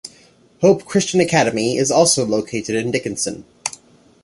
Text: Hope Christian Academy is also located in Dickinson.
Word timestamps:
Hope 0.61 0.83
Christian 0.85 1.19
Academy 1.21 1.77
is 1.77 1.91
also 1.91 2.25
located 2.25 2.73
in 2.75 2.89
Dickinson. 2.89 3.45